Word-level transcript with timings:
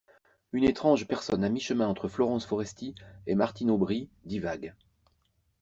Une 0.51 0.63
étrange 0.63 1.05
personne 1.05 1.43
à 1.43 1.49
mi-chemin 1.49 1.87
entre 1.87 2.07
Florence 2.07 2.47
Foresti 2.47 2.95
et 3.27 3.35
Martine 3.35 3.69
Aubry 3.69 4.09
divague. 4.25 4.73